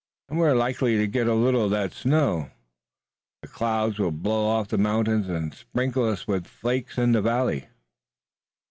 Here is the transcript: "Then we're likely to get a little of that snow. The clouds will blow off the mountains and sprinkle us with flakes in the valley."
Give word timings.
"Then 0.27 0.39
we're 0.39 0.55
likely 0.55 0.97
to 0.97 1.05
get 1.05 1.27
a 1.27 1.35
little 1.35 1.65
of 1.65 1.69
that 1.69 1.93
snow. 1.93 2.49
The 3.43 3.47
clouds 3.47 3.99
will 3.99 4.09
blow 4.11 4.47
off 4.47 4.69
the 4.69 4.79
mountains 4.79 5.29
and 5.29 5.53
sprinkle 5.53 6.05
us 6.09 6.25
with 6.27 6.47
flakes 6.47 6.97
in 6.97 7.11
the 7.11 7.21
valley." 7.21 7.67